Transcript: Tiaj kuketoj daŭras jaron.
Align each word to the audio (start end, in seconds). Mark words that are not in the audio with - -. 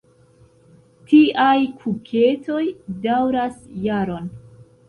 Tiaj 1.11 1.59
kuketoj 1.83 2.65
daŭras 3.07 3.63
jaron. 3.89 4.35